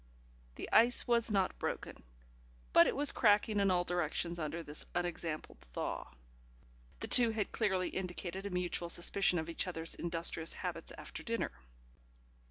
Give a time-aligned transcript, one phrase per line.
[0.55, 2.01] The ice was not broken,
[2.73, 6.07] but it was cracking in all directions under this unexampled thaw.
[7.01, 11.51] The two had clearly indicated a mutual suspicion of each other's industrious habits after dinner.